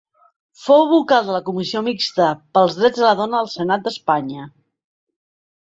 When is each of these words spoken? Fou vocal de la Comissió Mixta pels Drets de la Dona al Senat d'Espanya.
Fou 0.61 0.85
vocal 0.93 1.27
de 1.27 1.35
la 1.35 1.41
Comissió 1.49 1.83
Mixta 1.89 2.31
pels 2.57 2.79
Drets 2.81 3.03
de 3.03 3.05
la 3.07 3.13
Dona 3.21 3.39
al 3.43 3.53
Senat 3.59 3.87
d'Espanya. 3.87 4.51